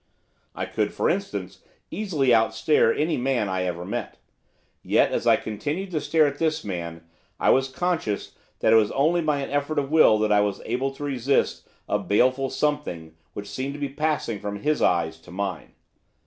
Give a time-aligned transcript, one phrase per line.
[0.55, 1.59] I could, for instance,
[1.91, 4.17] easily outstare any man I ever met.
[4.81, 7.03] Yet, as I continued to stare at this man,
[7.39, 10.59] I was conscious that it was only by an effort of will that I was
[10.65, 15.29] able to resist a baleful something which seemed to be passing from his eyes to
[15.29, 15.75] mine.